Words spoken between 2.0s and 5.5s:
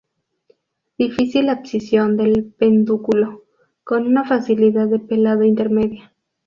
del pedúnculo, con una facilidad de pelado